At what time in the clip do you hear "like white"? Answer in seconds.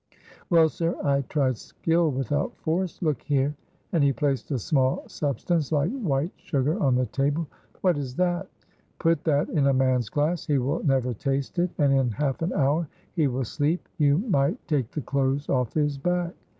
5.71-6.31